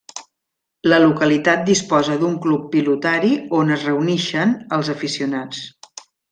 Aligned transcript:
La 0.91 0.97
localitat 1.03 1.61
disposa 1.67 2.17
d'un 2.23 2.33
club 2.47 2.65
pilotari 2.77 3.31
on 3.61 3.71
es 3.77 3.87
reunixen 3.91 4.57
els 4.81 4.91
aficionats. 4.99 5.65